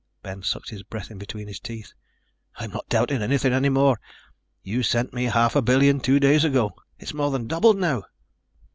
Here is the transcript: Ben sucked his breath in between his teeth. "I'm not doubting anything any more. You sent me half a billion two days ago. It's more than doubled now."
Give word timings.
Ben 0.23 0.41
sucked 0.41 0.69
his 0.71 0.81
breath 0.81 1.11
in 1.11 1.19
between 1.19 1.47
his 1.47 1.59
teeth. 1.59 1.93
"I'm 2.55 2.71
not 2.71 2.89
doubting 2.89 3.21
anything 3.21 3.53
any 3.53 3.69
more. 3.69 4.01
You 4.63 4.81
sent 4.81 5.13
me 5.13 5.25
half 5.25 5.55
a 5.55 5.61
billion 5.61 5.99
two 5.99 6.19
days 6.19 6.43
ago. 6.43 6.73
It's 6.97 7.13
more 7.13 7.29
than 7.29 7.45
doubled 7.45 7.77
now." 7.77 8.05